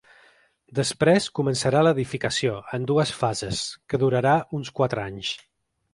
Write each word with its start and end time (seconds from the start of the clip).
Després 0.79 1.27
començarà 1.39 1.83
l’edificació, 1.87 2.55
en 2.79 2.89
dues 2.93 3.11
fases, 3.21 3.61
que 3.93 4.01
durarà 4.05 4.37
uns 4.61 4.73
quatre 4.81 5.05
anys. 5.11 5.35